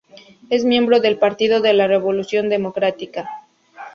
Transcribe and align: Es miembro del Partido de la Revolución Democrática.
Es 0.49 0.65
miembro 0.65 0.99
del 0.99 1.19
Partido 1.19 1.61
de 1.61 1.73
la 1.73 1.85
Revolución 1.85 2.49
Democrática. 2.49 3.29